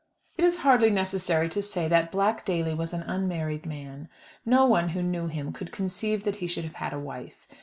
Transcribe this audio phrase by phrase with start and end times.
[0.35, 4.09] It is hardly necessary to say that Black Daly was an unmarried man.
[4.43, 7.45] No one who knew him could conceive that he should have had a wife.